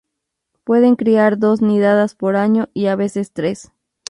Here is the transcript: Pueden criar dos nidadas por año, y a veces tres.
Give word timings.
Pueden 0.63 0.95
criar 0.95 1.37
dos 1.37 1.61
nidadas 1.61 2.15
por 2.15 2.35
año, 2.35 2.69
y 2.73 2.87
a 2.87 2.95
veces 2.95 3.33
tres. 3.33 3.71